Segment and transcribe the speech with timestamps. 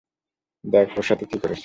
[0.63, 1.59] দেখ ওর সাথে কি করেছে।